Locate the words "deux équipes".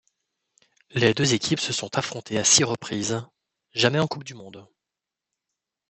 1.13-1.59